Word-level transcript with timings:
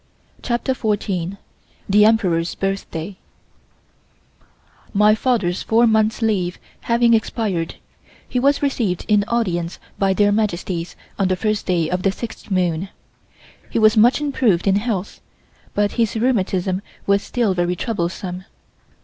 CHAPTER 0.41 0.73
FOURTEEN 0.73 1.37
THE 1.87 2.05
EMPEROR'S 2.05 2.55
BIRTHDAY 2.55 3.17
MY 4.95 5.13
father's 5.13 5.61
four 5.61 5.85
months' 5.85 6.23
leave 6.23 6.57
having 6.89 7.13
expired, 7.13 7.75
he 8.27 8.39
was 8.39 8.63
received 8.63 9.05
in 9.07 9.23
audience 9.27 9.77
by 9.99 10.13
their 10.15 10.31
Majesties 10.31 10.95
on 11.19 11.27
the 11.27 11.35
first 11.35 11.67
day 11.67 11.87
of 11.87 12.01
the 12.01 12.11
sixth 12.11 12.49
moon. 12.49 12.89
He 13.69 13.77
was 13.77 13.95
much 13.95 14.19
improved 14.19 14.65
in 14.65 14.77
health, 14.77 15.21
but 15.75 15.91
his 15.91 16.15
rheumatism 16.15 16.81
was 17.05 17.21
still 17.21 17.53
very 17.53 17.75
troublesome. 17.75 18.45